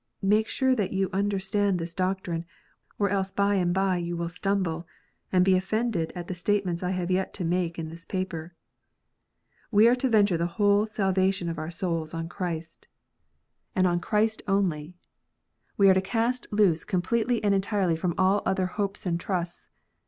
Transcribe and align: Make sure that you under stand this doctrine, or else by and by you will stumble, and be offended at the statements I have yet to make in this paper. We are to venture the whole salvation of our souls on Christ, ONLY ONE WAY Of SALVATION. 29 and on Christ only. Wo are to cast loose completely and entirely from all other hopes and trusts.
Make 0.23 0.47
sure 0.47 0.73
that 0.73 0.93
you 0.93 1.11
under 1.13 1.37
stand 1.37 1.77
this 1.77 1.93
doctrine, 1.93 2.45
or 2.97 3.07
else 3.11 3.31
by 3.31 3.53
and 3.53 3.71
by 3.71 3.97
you 3.97 4.17
will 4.17 4.29
stumble, 4.29 4.87
and 5.31 5.45
be 5.45 5.55
offended 5.55 6.11
at 6.15 6.25
the 6.25 6.33
statements 6.33 6.81
I 6.81 6.89
have 6.89 7.11
yet 7.11 7.35
to 7.35 7.43
make 7.45 7.77
in 7.77 7.89
this 7.89 8.03
paper. 8.03 8.55
We 9.69 9.87
are 9.87 9.93
to 9.93 10.09
venture 10.09 10.37
the 10.37 10.47
whole 10.57 10.87
salvation 10.87 11.49
of 11.49 11.59
our 11.59 11.69
souls 11.69 12.15
on 12.15 12.29
Christ, 12.29 12.87
ONLY 13.77 13.85
ONE 13.85 13.91
WAY 13.93 13.97
Of 13.97 14.01
SALVATION. 14.01 14.45
29 14.47 14.47
and 14.47 14.57
on 14.57 14.59
Christ 14.63 14.73
only. 14.73 14.95
Wo 15.85 15.91
are 15.91 15.93
to 15.93 16.09
cast 16.09 16.47
loose 16.51 16.83
completely 16.83 17.43
and 17.43 17.53
entirely 17.53 17.95
from 17.95 18.15
all 18.17 18.41
other 18.43 18.65
hopes 18.65 19.05
and 19.05 19.19
trusts. 19.19 19.69